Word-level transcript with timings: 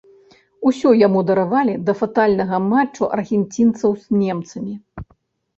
Усё 0.69 0.93
яму 1.07 1.21
даравалі 1.31 1.75
да 1.89 1.95
фатальнага 2.01 2.57
матчу 2.71 3.11
аргенцінцаў 3.19 3.91
з 4.07 4.21
немцамі. 4.23 4.73